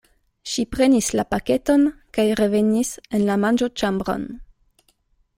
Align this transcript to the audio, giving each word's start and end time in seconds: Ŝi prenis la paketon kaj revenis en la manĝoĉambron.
Ŝi 0.51 0.63
prenis 0.75 1.09
la 1.17 1.25
paketon 1.33 1.83
kaj 2.17 2.25
revenis 2.39 2.93
en 3.17 3.27
la 3.27 3.35
manĝoĉambron. 3.43 4.25